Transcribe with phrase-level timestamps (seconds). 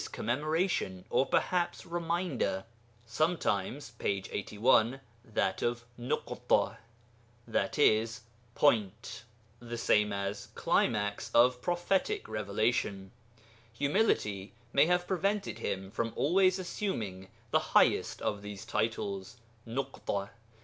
[0.11, 2.65] Commemoration, or perhaps Reminder);
[3.05, 4.23] sometimes (p.
[4.31, 6.77] 81) that of Nuḳṭa,
[7.53, 8.07] i.e.
[8.55, 9.23] Point
[9.87, 13.11] (= Climax of prophetic revelation).
[13.73, 19.37] Humility may have prevented him from always assuming the highest of these titles
[19.67, 20.31] (Nuḳṭa).